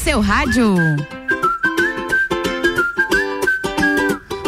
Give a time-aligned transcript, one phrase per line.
[0.00, 0.74] seu rádio.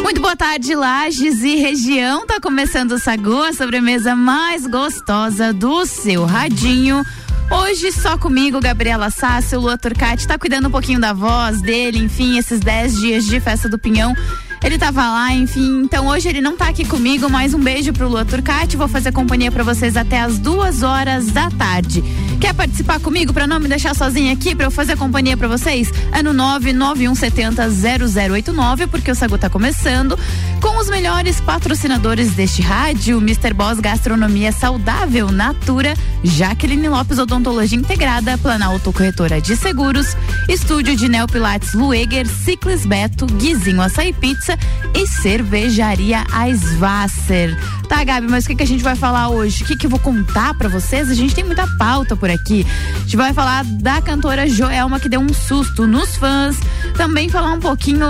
[0.01, 2.25] Muito boa tarde, Lages e região.
[2.25, 7.03] Tá começando o Sagu, a sobremesa mais gostosa do seu radinho.
[7.51, 11.99] Hoje só comigo, Gabriela Sassi, o Lua Turcati tá cuidando um pouquinho da voz dele,
[11.99, 14.15] enfim, esses 10 dias de festa do Pinhão.
[14.63, 15.81] Ele tava lá, enfim.
[15.83, 18.75] Então hoje ele não tá aqui comigo, mas um beijo pro Lua Turcati.
[18.75, 22.01] Vou fazer companhia para vocês até as duas horas da tarde.
[22.43, 25.89] Quer participar comigo para não me deixar sozinha aqui, para eu fazer companhia para vocês?
[26.11, 30.19] É no 991700089, porque o Sagu tá começando
[30.59, 33.53] com os melhores patrocinadores deste rádio, Mr.
[33.53, 40.17] Boss Gastronomia Saudável, Natura, Jaqueline Lopes Odontologia Integrada, Planalto Corretora de Seguros,
[40.49, 44.59] Estúdio de Neopilates Lueger, Ciclis Beto, Guizinho Açaí Pizza,
[44.93, 47.57] e Cervejaria Eisvasser.
[47.87, 49.63] Tá, Gabi, mas o que, que a gente vai falar hoje?
[49.63, 51.09] O que, que eu vou contar para vocês?
[51.09, 52.65] A gente tem muita pauta por aqui.
[52.95, 56.57] A gente vai falar da cantora Joelma, que deu um susto nos fãs.
[56.95, 58.05] Também falar um pouquinho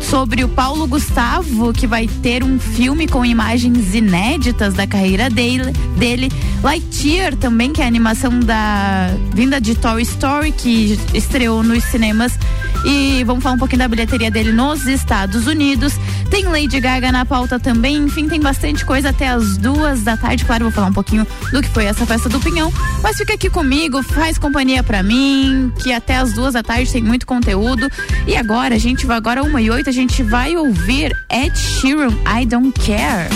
[0.00, 5.72] sobre o Paulo Gustavo, que vai ter um filme com imagens inéditas da carreira dele.
[5.96, 6.30] dele.
[6.62, 12.38] Lightyear também, que é a animação da vinda de Toy Story, que estreou nos cinemas.
[12.84, 15.94] E vamos falar um pouquinho da bilheteria dele nos Estados Unidos.
[16.30, 17.96] Tem Lady Gaga na pauta também.
[17.96, 20.44] Enfim, tem bastante coisa até as duas da tarde.
[20.44, 22.72] Claro, vou falar um pouquinho do que foi essa festa do Pinhão.
[23.02, 27.02] Mas fica aqui comigo, faz companhia para mim, que até as duas da tarde tem
[27.02, 27.88] muito conteúdo.
[28.26, 32.12] E agora, a gente vai, agora uma e oito, a gente vai ouvir Ed Sheeran,
[32.26, 33.28] I Don't Care.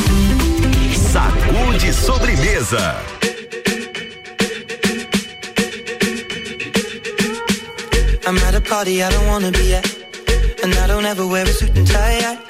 [0.94, 2.96] Sacude sobremesa.
[8.27, 9.86] I'm at a party I don't wanna be at.
[10.62, 12.20] And I don't ever wear a suit and tie.
[12.22, 12.49] I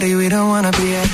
[0.00, 1.08] party we don't wanna be at.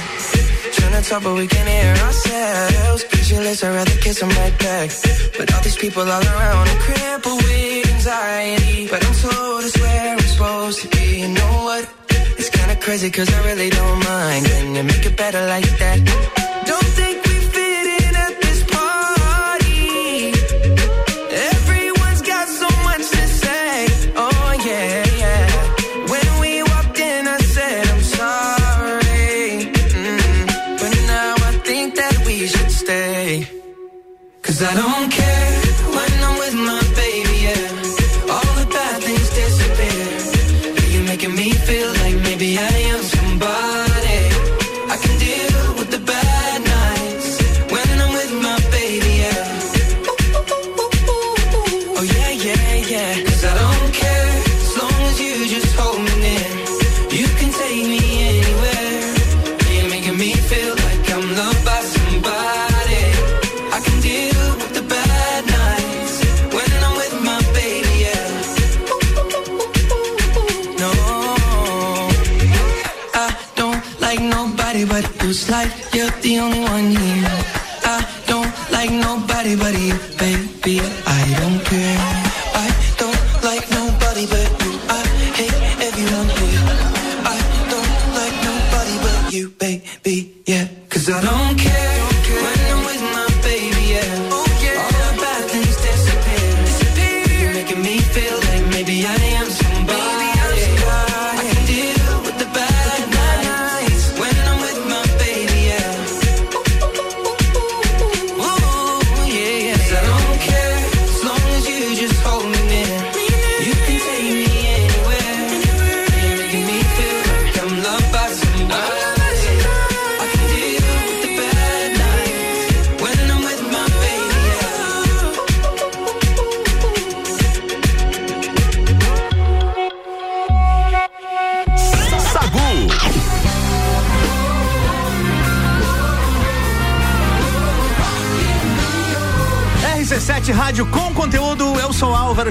[0.76, 3.04] Trying to talk but we can't hear ourselves.
[3.04, 4.90] Pictureless, I'd rather kiss them right back.
[5.36, 8.86] But all these people all around are crippled with anxiety.
[8.88, 11.20] But I'm told it's where I'm supposed to be.
[11.22, 11.82] You know what?
[12.38, 14.46] It's kinda crazy cause I really don't mind.
[14.46, 16.45] Can you make it better like that?
[34.58, 35.15] Cause I don't care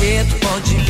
[0.00, 0.89] Mais uma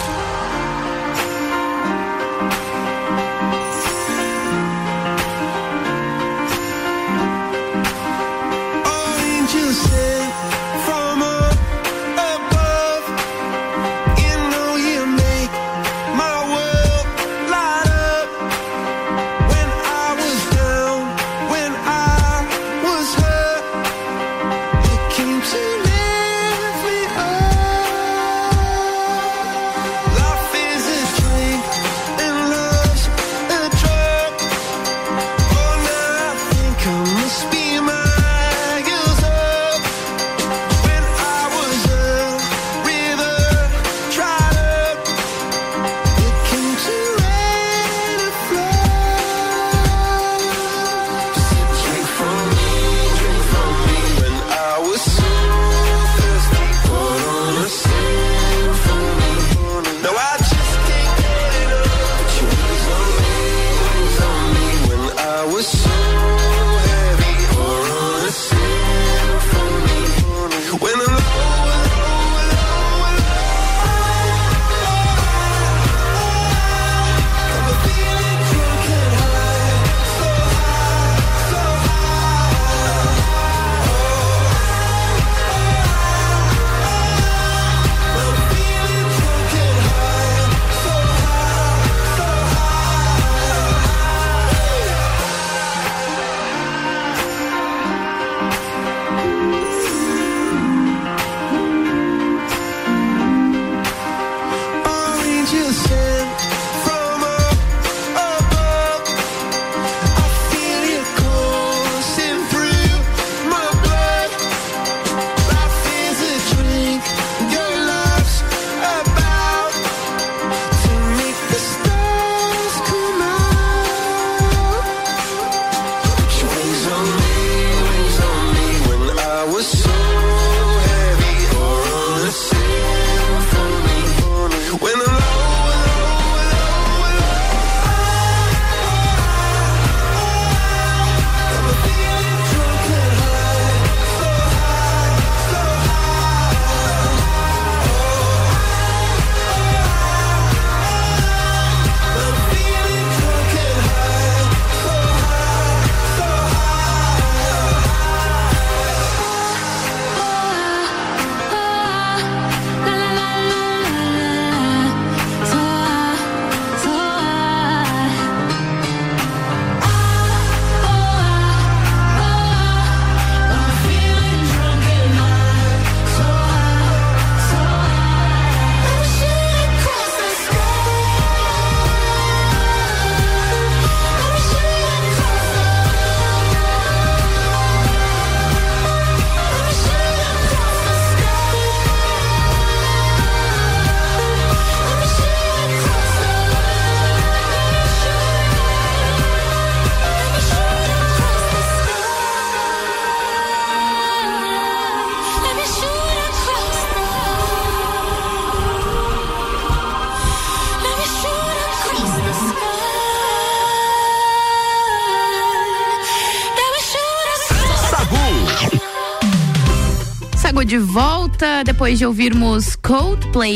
[221.41, 223.55] Volta depois de ouvirmos Coldplay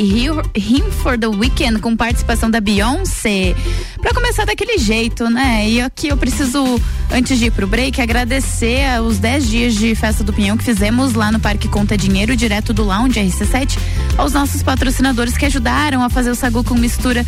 [0.56, 3.56] Him for the Weekend com participação da Beyoncé.
[4.02, 5.70] Para começar daquele jeito, né?
[5.70, 10.24] E aqui eu preciso, antes de ir pro break, agradecer os 10 dias de festa
[10.24, 13.78] do Pinhão que fizemos lá no Parque Conta Dinheiro, direto do Lounge RC7,
[14.18, 17.24] aos nossos patrocinadores que ajudaram a fazer o sagu com mistura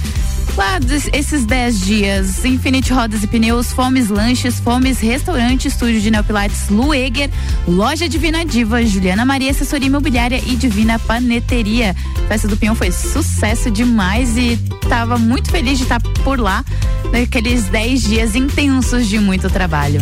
[0.55, 2.45] lá esses 10 dias.
[2.45, 7.29] Infinite Rodas e Pneus, Fomes Lanches, Fomes Restaurante, Estúdio de Neopilates Lueger,
[7.67, 11.95] Loja Divina Diva, Juliana Maria Assessoria Imobiliária e Divina Paneteria.
[12.25, 14.57] A festa do Pinhão foi sucesso demais e
[14.89, 16.63] tava muito feliz de estar por lá
[17.11, 20.01] naqueles 10 dias intensos de muito trabalho.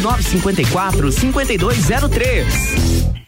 [0.00, 3.27] 9954 5203.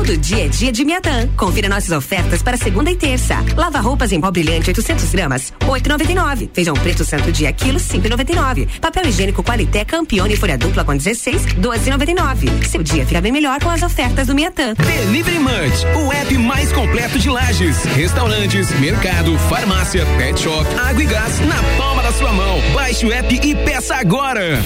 [0.00, 1.28] Todo dia é dia de Miatã.
[1.36, 3.36] Confira nossas ofertas para segunda e terça.
[3.54, 6.48] Lava roupas em pó brilhante 800 gramas, 8,99.
[6.54, 8.80] Feijão preto santo dia quilo, 5,99.
[8.80, 12.64] Papel higiênico Qualité Campione folha dupla com 16, 12,99.
[12.64, 14.72] Seu dia fica bem melhor com as ofertas do Miatã.
[14.72, 21.06] Delivery Munch, o app mais completo de lajes, restaurantes, mercado, farmácia, pet shop, água e
[21.06, 22.58] gás na palma da sua mão.
[22.72, 24.62] Baixe o app e peça agora.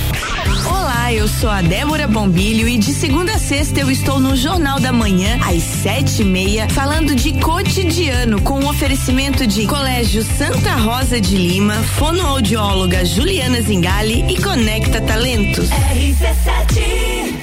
[0.65, 4.81] Olá, eu sou a Débora Bombilho e de segunda a sexta eu estou no Jornal
[4.81, 10.23] da Manhã às sete e meia falando de cotidiano com o um oferecimento de Colégio
[10.23, 15.69] Santa Rosa de Lima, fonoaudióloga Juliana Zingali e Conecta Talentos.
[15.69, 17.35] RC7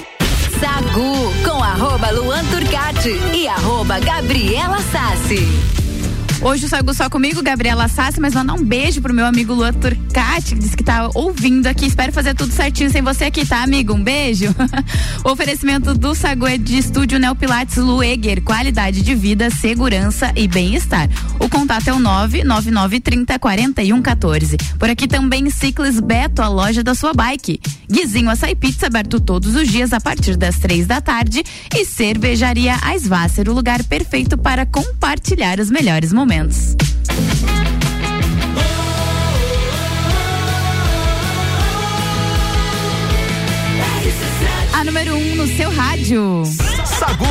[0.59, 5.80] Sagu com arroba Luan Turcati e arroba Gabriela Sassi.
[6.43, 9.71] Hoje o Sagu só comigo, Gabriela Sassi, mas mandar um beijo pro meu amigo Luan
[9.73, 11.85] Turcati, que disse que tá ouvindo aqui.
[11.85, 13.93] Espero fazer tudo certinho sem você aqui, tá, amigo?
[13.93, 14.47] Um beijo.
[15.23, 21.07] o oferecimento do Sagu é de estúdio Neopilates Lueger, qualidade de vida, segurança e bem-estar.
[21.39, 24.57] O contato é o 99930 4114.
[24.79, 27.61] Por aqui também Ciclis Beto, a loja da sua bike.
[27.87, 31.43] Guizinho Açaí Pizza, aberto todos os dias a partir das três da tarde.
[31.75, 36.77] E Cervejaria Aisvasser, o lugar perfeito para compartilhar os melhores momentos momentos.
[44.73, 46.43] A número 1 um no seu rádio.
[46.85, 47.25] Sagu.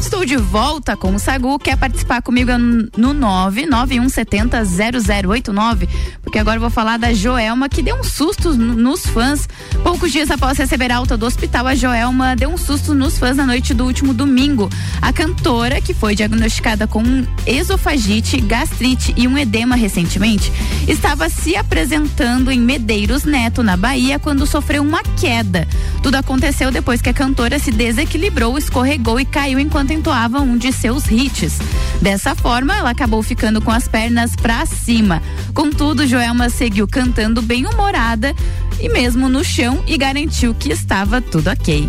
[0.00, 1.56] Estou de volta com o Sagu.
[1.60, 2.50] Quer participar comigo
[2.96, 5.88] no 991700089?
[6.30, 9.48] Porque agora eu vou falar da Joelma, que deu um susto nos fãs.
[9.82, 13.44] Poucos dias após receber alta do hospital, a Joelma deu um susto nos fãs na
[13.44, 14.70] noite do último domingo.
[15.02, 17.02] A cantora, que foi diagnosticada com
[17.44, 20.52] esofagite, gastrite e um edema recentemente,
[20.86, 25.66] estava se apresentando em Medeiros Neto, na Bahia, quando sofreu uma queda.
[26.00, 30.72] Tudo aconteceu depois que a cantora se desequilibrou, escorregou e caiu enquanto entoava um de
[30.72, 31.58] seus hits.
[32.00, 35.20] Dessa forma, ela acabou ficando com as pernas para cima.
[35.52, 36.19] Contudo, Joelma
[36.50, 38.34] seguiu cantando bem humorada
[38.80, 41.88] e mesmo no chão e garantiu que estava tudo ok.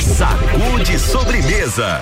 [0.00, 2.00] Sacude sobremesa.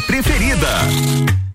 [0.00, 1.45] Preferida.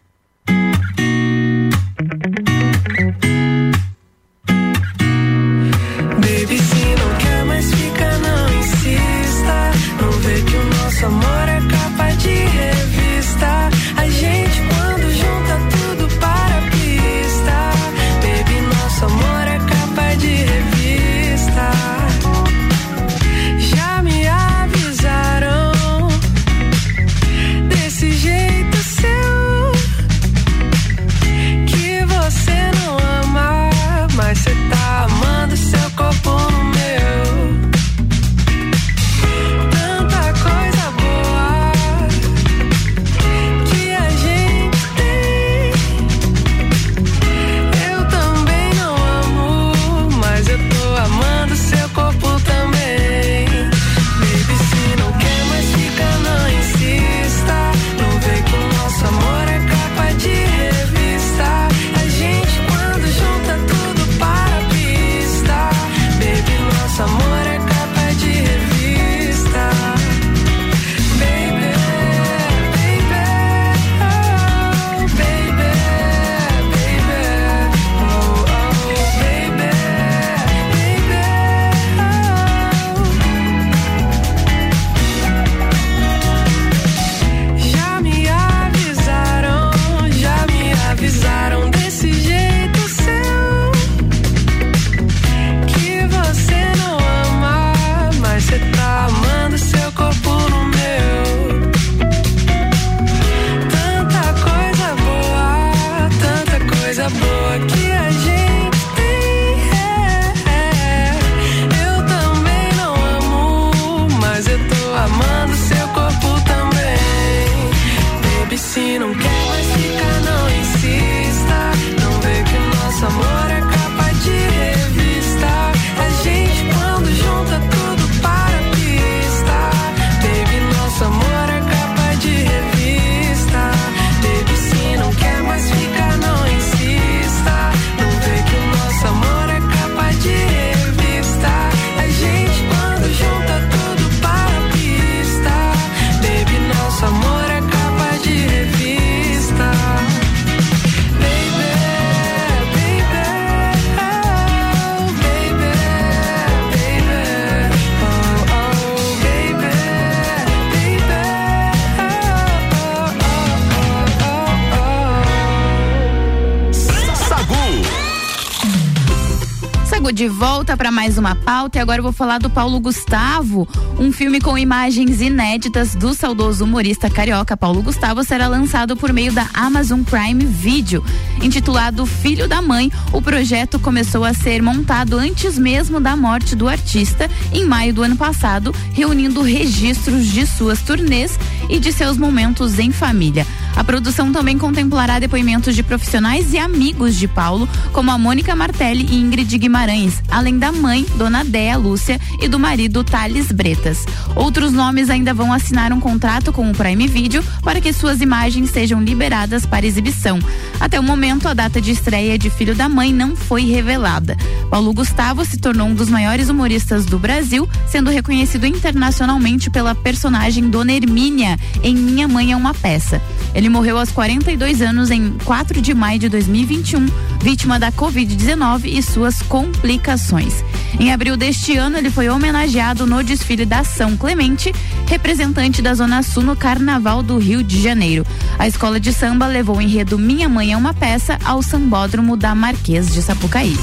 [171.12, 173.68] Mais uma pauta e agora eu vou falar do Paulo Gustavo.
[174.00, 179.34] Um filme com imagens inéditas do saudoso humorista carioca Paulo Gustavo será lançado por meio
[179.34, 181.04] da Amazon Prime Video.
[181.42, 186.70] Intitulado Filho da Mãe, o projeto começou a ser montado antes mesmo da morte do
[186.70, 192.80] artista, em maio do ano passado, reunindo registros de suas turnês e de seus momentos
[192.80, 193.46] em família.
[193.76, 199.08] A produção também contemplará depoimentos de profissionais e amigos de Paulo, como a Mônica Martelli
[199.10, 204.06] e Ingrid Guimarães, além da mãe, Dona Déa Lúcia, e do marido Thales Bretas.
[204.36, 208.70] Outros nomes ainda vão assinar um contrato com o Prime Video para que suas imagens
[208.70, 210.40] sejam liberadas para exibição.
[210.80, 214.38] Até o momento, a data de estreia de Filho da Mãe não foi revelada.
[214.70, 220.70] Paulo Gustavo se tornou um dos maiores humoristas do Brasil, sendo reconhecido internacionalmente pela personagem
[220.70, 223.22] Dona Hermínia em Minha Mãe é uma Peça.
[223.54, 227.06] Ele morreu aos 42 anos em 4 de maio de 2021,
[227.42, 230.64] vítima da Covid-19 e suas complicações.
[231.00, 234.74] Em abril deste ano, ele foi homenageado no desfile da São Clemente,
[235.08, 238.26] representante da Zona Sul no Carnaval do Rio de Janeiro.
[238.58, 242.56] A escola de samba levou o enredo Minha Mãe é uma Peça ao Sambódromo da
[242.56, 243.76] Marquês de Sapucaí.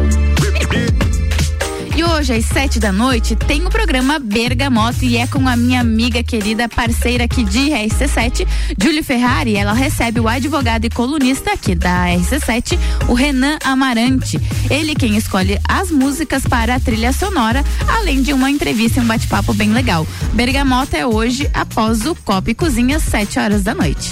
[1.96, 5.80] E hoje, às sete da noite, tem o programa Bergamoto e é com a minha
[5.80, 8.46] amiga querida parceira aqui de RC7,
[8.78, 9.56] Júlio Ferrari.
[9.56, 14.38] Ela recebe o advogado e colunista aqui da RC7, o Renan Amarante.
[14.70, 19.08] Ele quem escolhe as músicas para a trilha sonora, além de uma entrevista e um
[19.08, 20.06] bate-papo bem legal.
[20.34, 24.12] Bergamoto é hoje, após o Copa e Cozinha, sete horas da noite.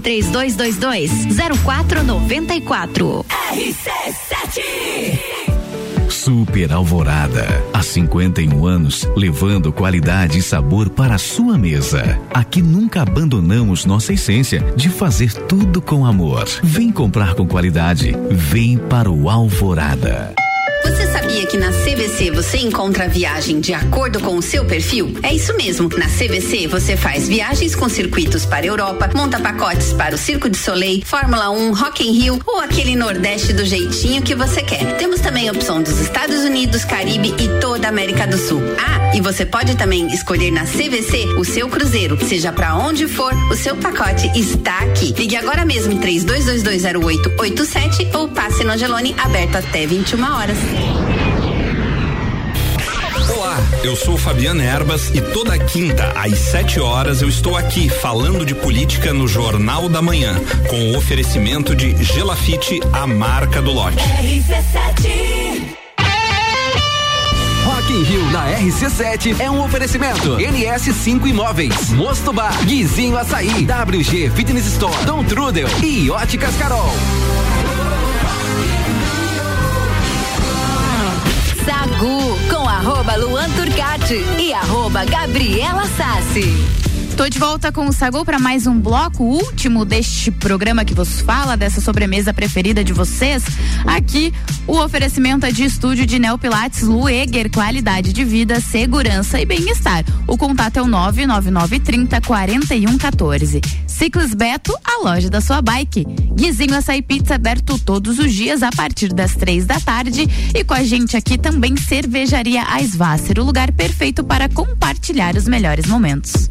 [0.01, 1.11] 3222
[1.63, 3.25] 0494.
[3.51, 5.41] RC7
[6.11, 7.47] Super Alvorada.
[7.73, 12.19] Há 51 anos, levando qualidade e sabor para a sua mesa.
[12.33, 16.45] Aqui nunca abandonamos nossa essência de fazer tudo com amor.
[16.61, 18.13] Vem comprar com qualidade.
[18.29, 20.35] Vem para o Alvorada.
[21.51, 25.13] Que na CVC você encontra viagem de acordo com o seu perfil?
[25.21, 25.89] É isso mesmo.
[25.97, 30.49] Na CVC você faz viagens com circuitos para a Europa, monta pacotes para o Circo
[30.49, 34.95] de Soleil, Fórmula 1, Rock in Rio ou aquele Nordeste do jeitinho que você quer.
[34.95, 38.61] Temos também a opção dos Estados Unidos, Caribe e toda a América do Sul.
[38.79, 42.17] Ah, e você pode também escolher na CVC o seu cruzeiro.
[42.25, 45.13] Seja para onde for, o seu pacote está aqui.
[45.17, 50.57] Ligue agora mesmo em 32220887 ou passe no Angelone aberto até 21 horas.
[53.83, 58.53] Eu sou Fabiana Erbas e toda quinta às 7 horas eu estou aqui falando de
[58.53, 60.39] política no Jornal da Manhã,
[60.69, 63.97] com o oferecimento de Gelafite, a marca do lote.
[67.65, 70.37] Rock in Rio na RC7 é um oferecimento.
[70.37, 76.91] NS5 Imóveis, Mosto Bar, Guizinho Açaí, WG Fitness Store, Dom Trudel e Óticas Carol.
[81.81, 86.90] Sagu com arroba Luan Turcati e arroba Gabriela Sassi.
[87.21, 91.21] Tô de volta com o Sagu para mais um bloco, último deste programa que vos
[91.21, 93.43] fala, dessa sobremesa preferida de vocês.
[93.85, 94.33] Aqui,
[94.65, 100.03] o oferecimento é de estúdio de Neopilates Lueger, qualidade de vida, segurança e bem-estar.
[100.25, 103.61] O contato é o 99930 4114.
[103.85, 106.03] Ciclos Beto, a loja da sua bike.
[106.33, 110.27] Guizinho Açaí Pizza aberto todos os dias a partir das três da tarde.
[110.55, 115.85] E com a gente aqui também Cervejaria Aisvasser, o lugar perfeito para compartilhar os melhores
[115.85, 116.49] momentos.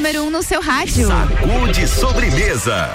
[0.00, 1.08] Número 1 um no seu rádio.
[1.08, 2.88] Sacude sobremesa.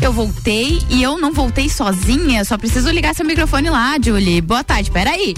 [0.00, 4.40] Eu voltei e eu não voltei sozinha, só preciso ligar seu microfone lá, Julie.
[4.40, 5.34] Boa tarde, peraí.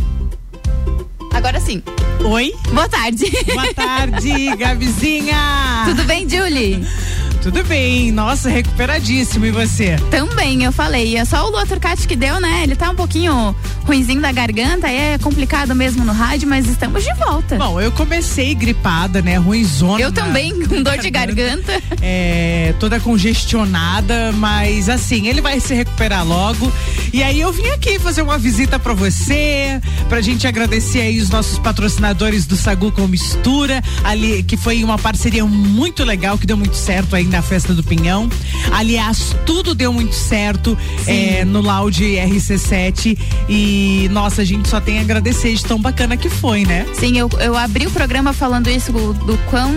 [1.33, 1.83] Agora sim.
[2.23, 2.53] Oi?
[2.75, 3.25] Boa tarde.
[3.55, 5.85] Boa tarde, Gabizinha.
[5.87, 6.87] Tudo bem, Julie?
[7.43, 9.47] Tudo bem, nossa, recuperadíssimo.
[9.47, 9.97] E você?
[10.11, 11.17] Também, eu falei.
[11.17, 12.63] É só o Lua Turcati que deu, né?
[12.63, 17.15] Ele tá um pouquinho ruinzinho da garganta, é complicado mesmo no rádio, mas estamos de
[17.15, 17.57] volta.
[17.57, 19.37] Bom, eu comecei gripada, né?
[19.37, 20.01] Ruinzona.
[20.01, 21.81] Eu também, com dor de garganta.
[22.03, 26.73] É, toda congestionada, mas assim, ele vai se recuperar logo.
[27.13, 31.31] E aí eu vim aqui fazer uma visita para você, pra gente agradecer aí os
[31.31, 36.57] nossos patrocinadores do Sagu com Mistura, ali que foi uma parceria muito legal, que deu
[36.57, 38.29] muito certo aí na festa do Pinhão.
[38.71, 40.77] Aliás, tudo deu muito certo
[41.07, 43.19] é, no Loud RC7
[43.49, 46.87] e nossa, a gente só tem a agradecer de tão bacana que foi, né?
[46.95, 49.73] Sim, eu, eu abri o programa falando isso do, do quão,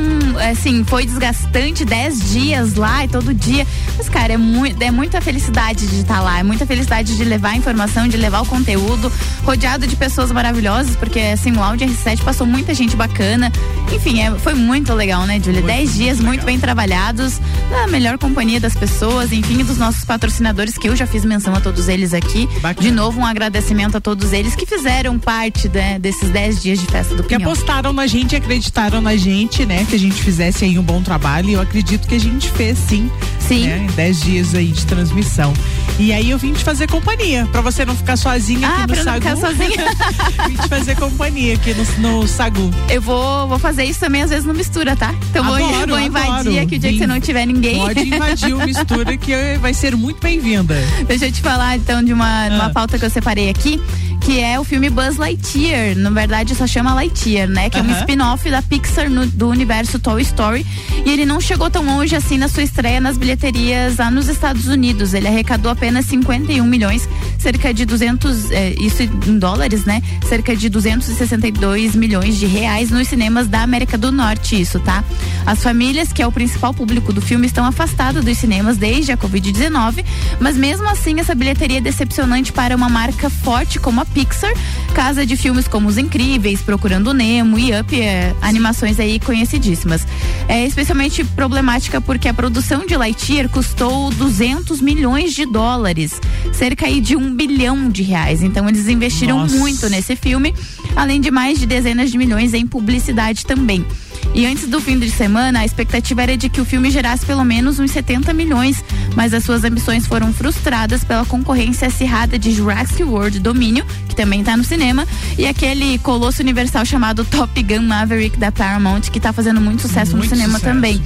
[0.52, 3.66] assim, foi desgastante 10 dias lá e todo dia.
[3.98, 7.50] Mas, cara, é, muito, é muita felicidade de estar lá, é muita felicidade de levar
[7.50, 9.12] a informação, de levar o conteúdo,
[9.44, 13.52] rodeado de pessoas maravilhosas, porque, assim, o Loud RC7 passou muita gente bacana.
[13.92, 15.62] Enfim, é, foi muito legal, né, Julia?
[15.62, 20.78] 10 dias muito, muito bem trabalhados, na melhor companhia das pessoas, enfim, dos nossos patrocinadores,
[20.78, 22.48] que eu já fiz menção a todos eles aqui.
[22.62, 22.88] Bacana.
[22.88, 26.86] De novo, um agradecimento a todos eles que fizeram parte né, desses 10 dias de
[26.86, 27.52] festa do Que Pinhão.
[27.52, 29.86] apostaram na gente, acreditaram na gente, né?
[29.90, 32.78] Que a gente fizesse aí um bom trabalho e eu acredito que a gente fez
[32.78, 33.10] sim.
[33.40, 33.68] Sim.
[33.68, 35.54] Né, 10 dias aí de transmissão.
[36.00, 38.88] E aí eu vim te fazer companhia, pra você não ficar sozinha ah, aqui no
[38.88, 39.26] pra Sagu.
[39.26, 39.86] Não ficar sozinha.
[40.48, 42.72] vim te fazer companhia aqui no, no Sagu.
[42.90, 45.14] Eu vou, vou fazer isso também às vezes no mistura, tá?
[45.30, 46.60] Então adoro, vou, vou invadir adoro.
[46.60, 46.98] aqui o dia Vim.
[46.98, 47.78] que você não tiver ninguém.
[47.78, 50.76] Pode invadir o mistura que vai ser muito bem-vinda.
[51.08, 52.50] Deixa eu te falar então de uma, Ah.
[52.56, 53.82] uma pauta que eu separei aqui,
[54.22, 55.96] que é o filme Buzz Lightyear.
[55.98, 57.70] Na verdade, só chama Lightyear, né?
[57.70, 60.66] Que é um spin-off da Pixar no- do universo Toy Story.
[61.06, 64.68] E ele não chegou tão longe assim na sua estreia nas bilheterias lá nos Estados
[64.68, 65.14] Unidos.
[65.16, 67.10] Ele arrecadou apenas 51 milhões,
[67.40, 70.02] cerca de 200, é, isso em dólares, né?
[70.30, 75.04] Cerca de 262 milhões de reais nos cinemas da América do Norte, isso, tá?
[75.46, 79.18] As famílias, que é o principal público do filme, estão afastadas dos cinemas desde a
[79.18, 80.06] Covid-19,
[80.40, 84.54] mas mesmo assim essa bilheteria é decepcionante para uma marca forte como a Pixar,
[84.94, 90.06] casa de filmes como Os Incríveis, Procurando Nemo e Up, é, animações aí conhecidíssimas.
[90.48, 96.20] É especialmente problemática porque a produção de Lightyear custou 200 milhões de dólares,
[96.54, 98.42] cerca aí de um bilhão de reais.
[98.42, 99.56] Então eles investiram Nossa.
[99.56, 100.54] muito nesse filme,
[100.96, 103.86] além de mais de dezenas de milhões em publicidade também.
[104.34, 107.44] E antes do fim de semana, a expectativa era de que o filme gerasse pelo
[107.44, 108.84] menos uns 70 milhões,
[109.16, 114.40] mas as suas ambições foram frustradas pela concorrência acirrada de Jurassic World Domínio, que também
[114.40, 115.06] está no cinema,
[115.38, 120.16] e aquele colosso universal chamado Top Gun Maverick da Paramount, que está fazendo muito sucesso
[120.16, 120.74] Muito no cinema sucesso.
[120.74, 121.02] também.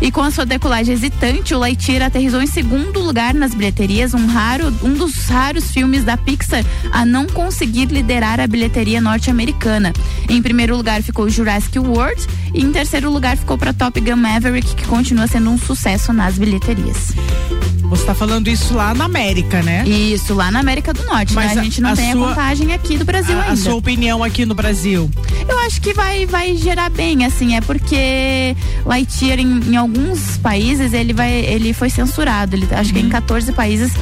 [0.00, 4.26] E com a sua decolagem hesitante, o Lightyear aterrissou em segundo lugar nas bilheterias, um
[4.26, 9.92] raro, um dos raros filmes da Pixar a não conseguir liderar a bilheteria norte-americana.
[10.28, 14.74] Em primeiro lugar ficou Jurassic World e em terceiro lugar ficou para Top Gun Maverick,
[14.74, 17.12] que continua sendo um sucesso nas bilheterias.
[17.90, 19.84] Você tá falando isso lá na América, né?
[19.86, 21.56] Isso, lá na América do Norte, Mas né?
[21.56, 23.56] A, a- gente não a tem sua- a contagem aqui do Brasil A, a ainda.
[23.56, 25.10] sua opinião aqui no Brasil.
[25.48, 30.92] Eu acho que vai, vai gerar bem, assim, é porque Lightyear em, em alguns países
[30.92, 33.00] ele vai, ele foi censurado, ele acho Uhum.
[33.00, 33.92] que em 14 países,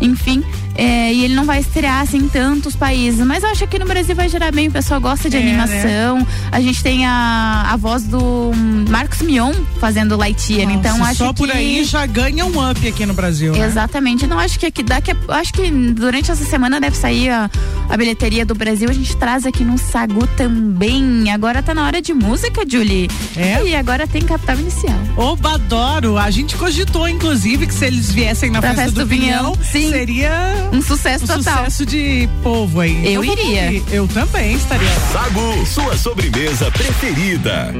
[0.00, 0.44] enfim,
[0.78, 3.78] é, e ele não vai estrear assim em tantos países, mas eu acho que aqui
[3.80, 7.66] no Brasil vai gerar bem, o pessoal gosta de É, animação, a gente tem a,
[7.72, 8.52] a voz do
[8.88, 12.86] Marcos Mion fazendo Lightyear, então Nossa, acho só que por aí já ganha um up
[12.86, 13.52] aqui no Brasil.
[13.52, 13.66] né?
[13.66, 14.26] Exatamente.
[14.26, 17.50] Não acho que aqui daqui, a- acho que durante essa semana deve sair a,
[17.88, 18.88] a bilheteria do Brasil.
[18.88, 21.30] A gente traz aqui no Sagu também.
[21.30, 23.08] Agora tá na hora de música, Julie.
[23.36, 23.62] É?
[23.64, 24.98] E agora tem capital inicial.
[25.16, 26.16] Oba, adoro.
[26.18, 29.90] A gente cogitou, inclusive, que se eles viessem na festa, festa do, do sim.
[29.90, 30.30] seria
[30.72, 31.58] um sucesso um total.
[31.64, 33.14] sucesso de povo aí.
[33.14, 33.82] Eu, então eu iria.
[33.90, 34.88] Eu também estaria.
[35.12, 37.72] Sagu, sua sobremesa preferida.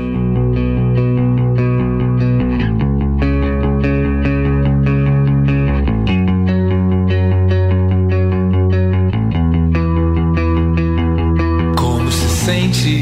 [11.77, 13.01] Como se sente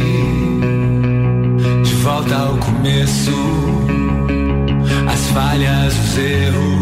[1.84, 3.32] de volta ao começo,
[5.08, 6.75] as falhas, os erros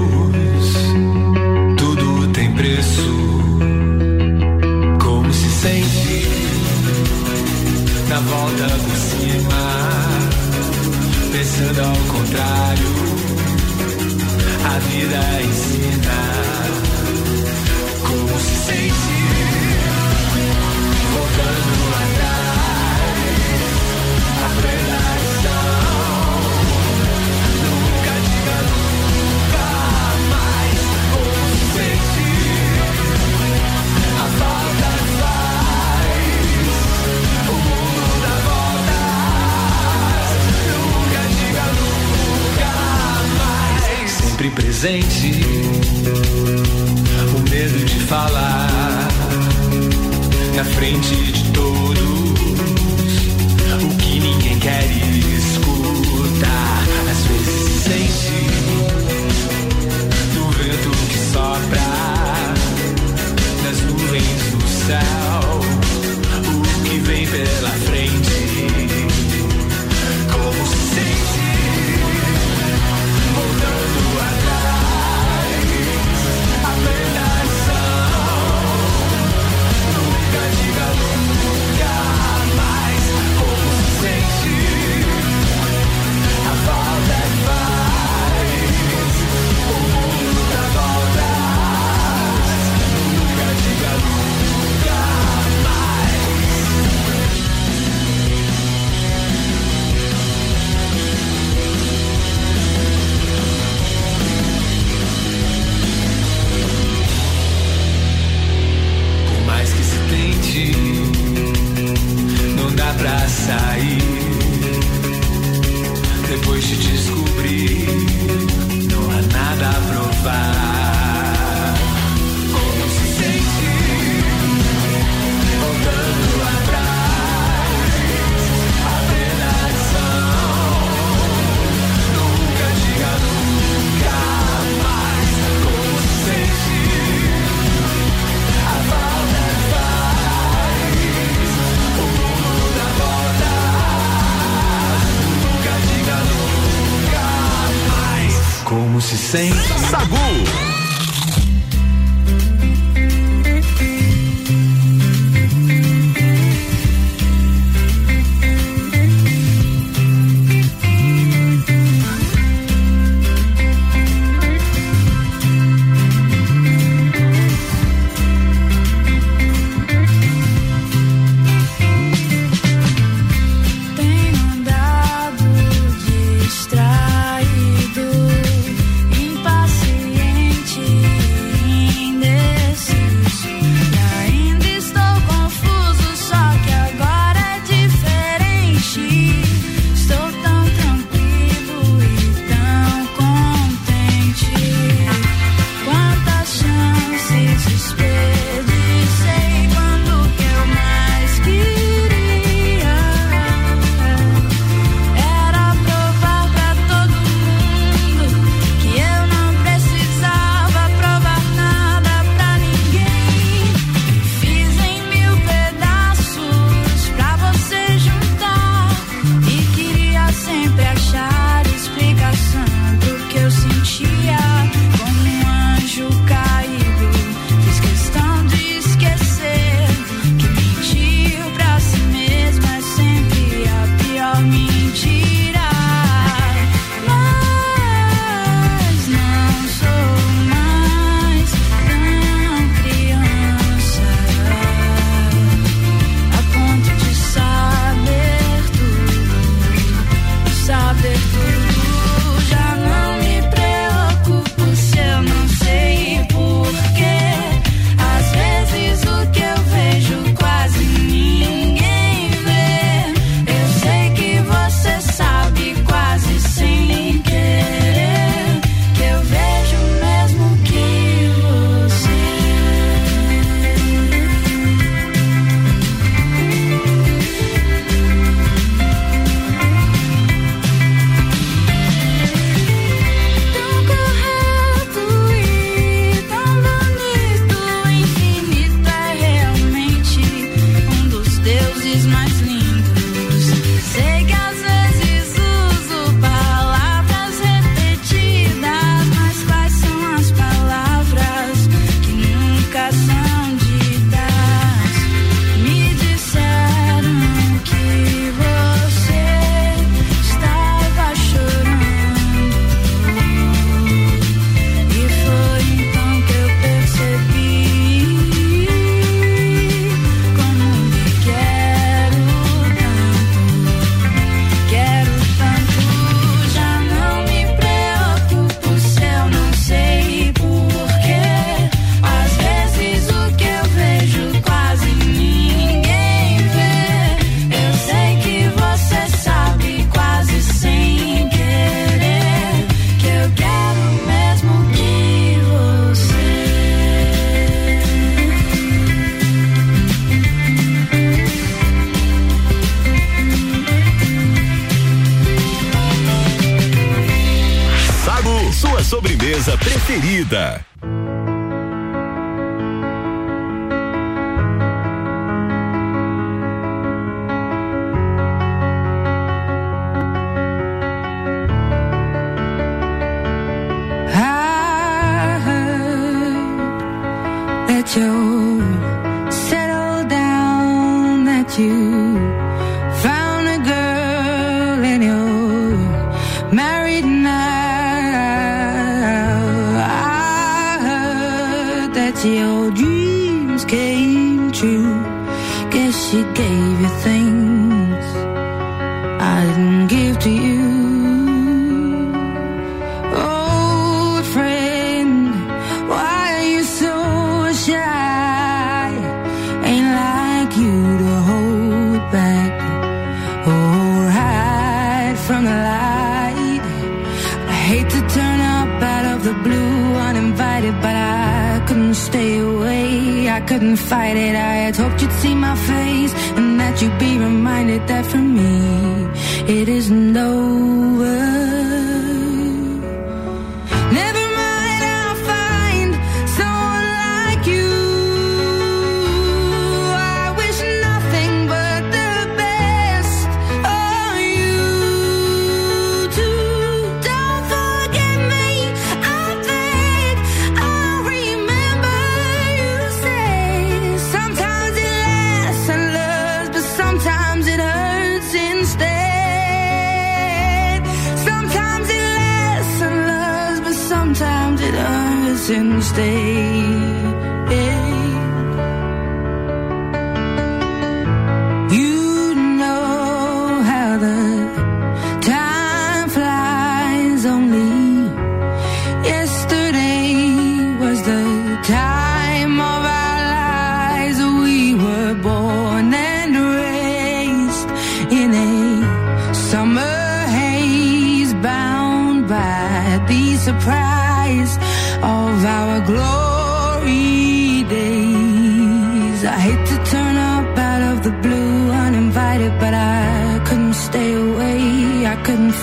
[464.15, 467.25] sometimes it hurts instead.
[467.25, 467.34] You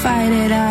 [0.02, 0.52] fight it.
[0.52, 0.70] I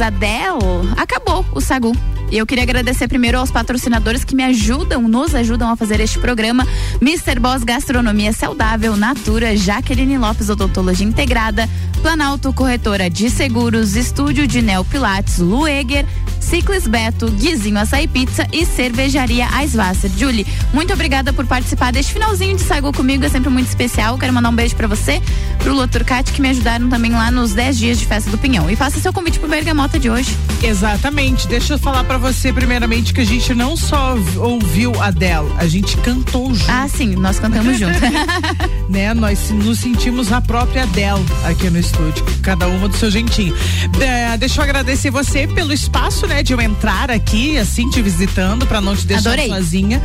[0.00, 1.92] Adele, acabou o Sagu.
[2.30, 6.18] E eu queria agradecer primeiro aos patrocinadores que me ajudam, nos ajudam a fazer este
[6.18, 6.66] programa.
[7.00, 7.38] Mr.
[7.38, 11.68] Boss Gastronomia Saudável, Natura, Jaqueline Lopes Odontologia Integrada,
[12.02, 16.06] Planalto Corretora de Seguros, Estúdio de Neo Pilates, Lueger,
[16.40, 20.10] Ciclis Beto, Guizinho Açaí Pizza e Cervejaria Aisvasser.
[20.18, 24.18] Julie, muito obrigada por participar deste finalzinho de Saigo comigo, é sempre muito especial.
[24.18, 25.22] Quero mandar um beijo para você,
[25.58, 28.68] pro Lua Turcati, que me ajudaram também lá nos 10 dias de festa do Pinhão.
[28.68, 30.36] E faça seu convite pro Bergamota de hoje.
[30.62, 31.46] Exatamente.
[31.46, 35.66] Deixa eu falar para você primeiramente que a gente não só ouviu a Adele, a
[35.66, 36.70] gente cantou junto.
[36.70, 37.98] Ah, sim, nós cantamos junto.
[38.90, 39.14] né?
[39.14, 43.54] Nós nos sentimos a própria Adele aqui no estúdio, cada uma do seu jeitinho.
[44.00, 48.66] É, deixa eu agradecer você pelo espaço, né, de eu entrar aqui assim te visitando
[48.66, 49.48] para não te deixar Adorei.
[49.48, 50.02] sozinha.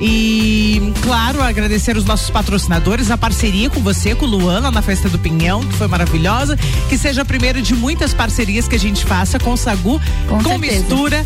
[0.00, 0.09] E
[1.02, 5.60] claro, agradecer os nossos patrocinadores, a parceria com você, com Luana na festa do Pinhão,
[5.60, 6.56] que foi maravilhosa,
[6.88, 10.42] que seja a primeira de muitas parcerias que a gente faça com o Sagu, Com
[10.42, 11.24] com, mistura.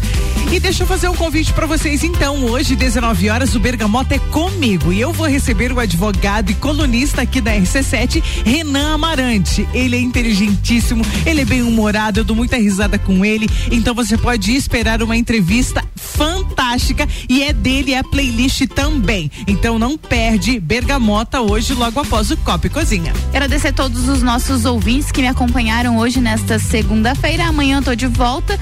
[0.53, 4.18] E deixa eu fazer um convite para vocês então, hoje 19 horas o Bergamota é
[4.18, 9.66] comigo e eu vou receber o advogado e colunista aqui da RC7, Renan Amarante.
[9.74, 14.16] Ele é inteligentíssimo, ele é bem humorado, eu dou muita risada com ele, então você
[14.16, 19.31] pode esperar uma entrevista fantástica e é dele é a playlist também.
[19.47, 23.12] Então não perde Bergamota hoje logo após o Copa e Cozinha.
[23.29, 27.45] Agradecer a todos os nossos ouvintes que me acompanharam hoje nesta segunda-feira.
[27.45, 28.59] Amanhã eu tô de volta.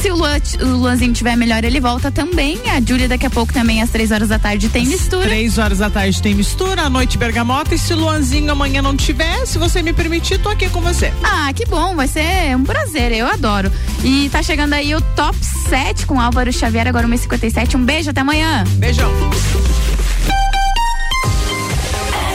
[0.00, 2.58] Se o, Luan, o Luanzinho tiver melhor, ele volta também.
[2.70, 5.26] A Júlia daqui a pouco também, às três horas da tarde, tem mistura.
[5.26, 9.44] Três horas da tarde tem mistura, à noite Bergamota e se Luanzinho amanhã não tiver,
[9.44, 11.12] se você me permitir, tô aqui com você.
[11.22, 13.72] Ah, que bom, vai ser um prazer, eu adoro.
[14.04, 15.36] E tá chegando aí o top
[15.68, 17.74] 7 com Álvaro Xavier, agora 1h57.
[17.74, 18.62] Um beijo, até amanhã.
[18.76, 19.10] Beijão.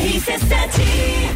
[0.04, 1.33] RC7